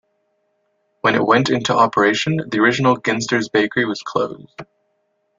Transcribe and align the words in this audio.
When 1.01 1.13
it 1.13 1.23
went 1.23 1.51
into 1.51 1.75
operation 1.77 2.37
the 2.49 2.57
original 2.57 2.99
Ginsters 2.99 3.51
bakery 3.51 3.85
was 3.85 4.01
closed. 4.01 4.63